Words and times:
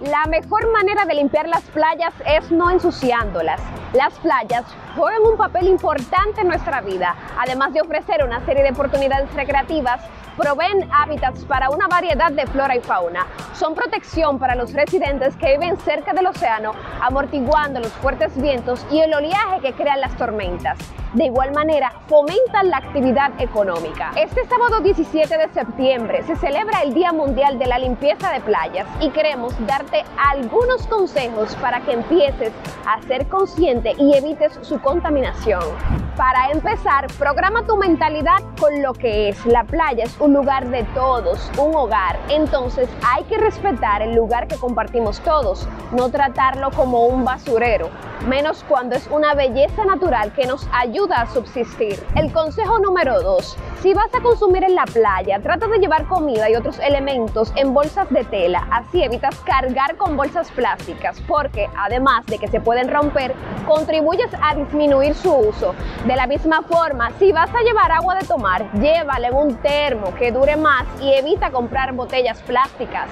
La 0.00 0.24
mejor 0.24 0.72
manera 0.72 1.04
de 1.04 1.12
limpiar 1.12 1.46
las 1.46 1.60
playas 1.60 2.14
es 2.24 2.50
no 2.50 2.70
ensuciándolas. 2.70 3.60
Las 3.92 4.14
playas 4.20 4.64
juegan 4.96 5.20
un 5.30 5.36
papel 5.36 5.66
importante 5.68 6.40
en 6.40 6.48
nuestra 6.48 6.80
vida, 6.80 7.14
además 7.38 7.74
de 7.74 7.82
ofrecer 7.82 8.24
una 8.24 8.42
serie 8.46 8.62
de 8.62 8.70
oportunidades 8.70 9.30
recreativas 9.34 10.00
proveen 10.38 10.88
hábitats 10.90 11.44
para 11.44 11.68
una 11.68 11.86
variedad 11.86 12.32
de 12.32 12.46
flora 12.46 12.74
y 12.74 12.80
fauna. 12.80 13.26
Son 13.52 13.74
protección 13.74 14.38
para 14.38 14.54
los 14.54 14.72
residentes 14.72 15.36
que 15.36 15.58
viven 15.58 15.76
cerca 15.78 16.14
del 16.14 16.28
océano, 16.28 16.72
amortiguando 17.02 17.78
los 17.80 17.92
fuertes 17.94 18.34
vientos 18.40 18.86
y 18.90 19.00
el 19.00 19.12
oleaje 19.12 19.60
que 19.60 19.74
crean 19.74 20.00
las 20.00 20.16
tormentas. 20.16 20.78
De 21.12 21.24
igual 21.24 21.52
manera, 21.52 21.92
fomentan 22.06 22.70
la 22.70 22.76
actividad 22.78 23.32
económica. 23.38 24.12
Este 24.16 24.46
sábado 24.46 24.80
17 24.80 25.36
de 25.36 25.48
septiembre 25.52 26.22
se 26.22 26.36
celebra 26.36 26.82
el 26.82 26.94
Día 26.94 27.12
Mundial 27.12 27.58
de 27.58 27.66
la 27.66 27.78
Limpieza 27.78 28.30
de 28.30 28.40
Playas 28.40 28.86
y 29.00 29.10
queremos 29.10 29.52
algunos 30.16 30.86
consejos 30.86 31.54
para 31.56 31.80
que 31.80 31.92
empieces 31.92 32.52
a 32.86 33.00
ser 33.02 33.28
consciente 33.28 33.94
y 33.98 34.14
evites 34.14 34.58
su 34.62 34.80
contaminación. 34.80 35.62
Para 36.16 36.50
empezar, 36.50 37.06
programa 37.18 37.66
tu 37.66 37.76
mentalidad 37.76 38.38
con 38.58 38.82
lo 38.82 38.92
que 38.92 39.30
es. 39.30 39.46
La 39.46 39.64
playa 39.64 40.04
es 40.04 40.20
un 40.20 40.34
lugar 40.34 40.68
de 40.68 40.84
todos, 40.94 41.50
un 41.56 41.74
hogar. 41.74 42.18
Entonces 42.28 42.88
hay 43.06 43.24
que 43.24 43.38
respetar 43.38 44.02
el 44.02 44.14
lugar 44.14 44.46
que 44.46 44.56
compartimos 44.56 45.20
todos, 45.20 45.66
no 45.92 46.10
tratarlo 46.10 46.70
como 46.72 47.06
un 47.06 47.24
basurero, 47.24 47.88
menos 48.26 48.64
cuando 48.68 48.96
es 48.96 49.06
una 49.08 49.34
belleza 49.34 49.84
natural 49.84 50.32
que 50.34 50.46
nos 50.46 50.68
ayuda 50.72 51.22
a 51.22 51.26
subsistir. 51.32 51.98
El 52.14 52.32
consejo 52.32 52.78
número 52.78 53.20
2. 53.22 53.56
Si 53.82 53.94
vas 53.94 54.14
a 54.14 54.20
consumir 54.20 54.62
en 54.62 54.74
la 54.74 54.84
playa, 54.84 55.40
trata 55.42 55.66
de 55.66 55.78
llevar 55.78 56.06
comida 56.06 56.50
y 56.50 56.54
otros 56.54 56.78
elementos 56.80 57.50
en 57.56 57.72
bolsas 57.72 58.10
de 58.10 58.24
tela. 58.24 58.68
Así 58.70 59.02
evitas 59.02 59.34
cargar 59.36 59.96
con 59.96 60.18
bolsas 60.18 60.50
plásticas 60.50 61.18
porque 61.26 61.66
además 61.74 62.26
de 62.26 62.38
que 62.38 62.48
se 62.48 62.60
pueden 62.60 62.90
romper, 62.90 63.34
contribuyes 63.66 64.28
a 64.42 64.54
disminuir 64.54 65.14
su 65.14 65.34
uso. 65.34 65.74
De 66.06 66.14
la 66.14 66.26
misma 66.26 66.60
forma, 66.60 67.10
si 67.18 67.32
vas 67.32 67.48
a 67.54 67.62
llevar 67.62 67.90
agua 67.90 68.16
de 68.16 68.26
tomar, 68.26 68.70
llévale 68.74 69.30
un 69.30 69.56
termo 69.62 70.14
que 70.14 70.30
dure 70.30 70.58
más 70.58 70.84
y 71.00 71.14
evita 71.14 71.50
comprar 71.50 71.94
botellas 71.94 72.42
plásticas. 72.42 73.08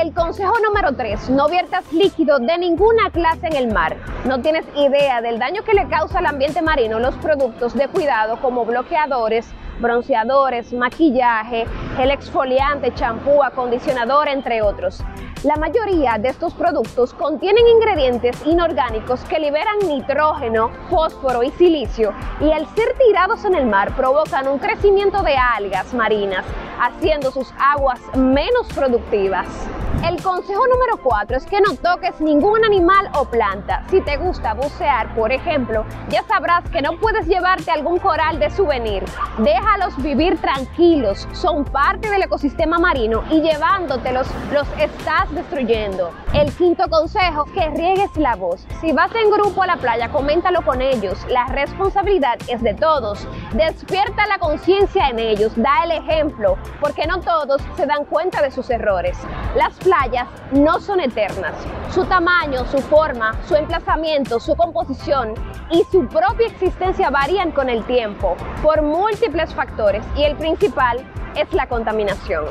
El 0.00 0.14
consejo 0.14 0.54
número 0.64 0.94
3, 0.94 1.30
no 1.30 1.48
viertas 1.48 1.92
líquido 1.92 2.38
de 2.38 2.58
ninguna 2.58 3.10
clase 3.10 3.48
en 3.48 3.56
el 3.56 3.74
mar. 3.74 3.96
No 4.24 4.40
tienes 4.40 4.66
idea 4.76 5.20
del 5.20 5.40
daño 5.40 5.64
que 5.64 5.74
le 5.74 5.88
causa 5.88 6.20
al 6.20 6.26
ambiente 6.26 6.62
marino 6.62 7.00
los 7.00 7.16
productos 7.16 7.74
de 7.74 7.88
cuidado 7.88 8.40
como 8.40 8.64
bloqueadores, 8.64 9.52
bronceadores, 9.82 10.72
maquillaje, 10.72 11.66
gel 11.96 12.10
exfoliante, 12.10 12.94
champú, 12.94 13.42
acondicionador, 13.42 14.28
entre 14.28 14.62
otros. 14.62 15.04
La 15.44 15.56
mayoría 15.56 16.18
de 16.18 16.28
estos 16.28 16.54
productos 16.54 17.12
contienen 17.14 17.66
ingredientes 17.66 18.40
inorgánicos 18.46 19.24
que 19.24 19.40
liberan 19.40 19.76
nitrógeno, 19.88 20.70
fósforo 20.88 21.42
y 21.42 21.50
silicio 21.50 22.14
y 22.40 22.52
al 22.52 22.64
ser 22.76 22.96
tirados 22.96 23.44
en 23.44 23.56
el 23.56 23.66
mar 23.66 23.94
provocan 23.96 24.46
un 24.46 24.60
crecimiento 24.60 25.22
de 25.24 25.36
algas 25.36 25.92
marinas, 25.94 26.44
haciendo 26.80 27.32
sus 27.32 27.52
aguas 27.58 28.00
menos 28.16 28.68
productivas. 28.72 29.48
El 30.04 30.20
consejo 30.20 30.66
número 30.66 30.96
4 31.00 31.36
es 31.36 31.46
que 31.46 31.60
no 31.60 31.76
toques 31.76 32.20
ningún 32.20 32.64
animal 32.64 33.08
o 33.14 33.24
planta. 33.24 33.84
Si 33.88 34.00
te 34.00 34.16
gusta 34.16 34.52
bucear, 34.52 35.14
por 35.14 35.30
ejemplo, 35.30 35.84
ya 36.08 36.24
sabrás 36.24 36.68
que 36.70 36.82
no 36.82 36.98
puedes 36.98 37.28
llevarte 37.28 37.70
algún 37.70 38.00
coral 38.00 38.40
de 38.40 38.50
souvenir. 38.50 39.04
Déjalos 39.38 39.96
vivir 40.02 40.40
tranquilos, 40.40 41.28
son 41.32 41.64
parte 41.64 42.10
del 42.10 42.22
ecosistema 42.22 42.80
marino 42.80 43.22
y 43.30 43.42
llevándotelos 43.42 44.26
los 44.52 44.66
estás 44.80 45.32
destruyendo. 45.32 46.10
El 46.34 46.52
quinto 46.52 46.88
consejo, 46.88 47.44
que 47.44 47.70
riegues 47.70 48.16
la 48.16 48.34
voz. 48.34 48.66
Si 48.80 48.90
vas 48.92 49.14
en 49.14 49.30
grupo 49.30 49.62
a 49.62 49.66
la 49.68 49.76
playa, 49.76 50.10
coméntalo 50.10 50.62
con 50.62 50.82
ellos. 50.82 51.16
La 51.28 51.46
responsabilidad 51.46 52.38
es 52.48 52.60
de 52.60 52.74
todos. 52.74 53.28
Despierta 53.52 54.26
la 54.26 54.38
conciencia 54.38 55.10
en 55.10 55.20
ellos, 55.20 55.52
da 55.54 55.84
el 55.84 55.92
ejemplo, 55.92 56.56
porque 56.80 57.06
no 57.06 57.20
todos 57.20 57.62
se 57.76 57.86
dan 57.86 58.04
cuenta 58.06 58.42
de 58.42 58.50
sus 58.50 58.68
errores. 58.68 59.16
Las 59.54 59.78
playas 59.92 60.26
no 60.52 60.80
son 60.80 61.00
eternas. 61.00 61.54
Su 61.90 62.04
tamaño, 62.06 62.64
su 62.70 62.78
forma, 62.78 63.34
su 63.46 63.54
emplazamiento, 63.54 64.40
su 64.40 64.54
composición 64.56 65.34
y 65.70 65.84
su 65.90 66.06
propia 66.08 66.46
existencia 66.46 67.10
varían 67.10 67.52
con 67.52 67.68
el 67.68 67.84
tiempo 67.84 68.36
por 68.62 68.80
múltiples 68.80 69.52
factores 69.54 70.02
y 70.16 70.22
el 70.22 70.36
principal 70.36 71.04
es 71.36 71.52
la 71.52 71.66
contaminación. 71.68 72.46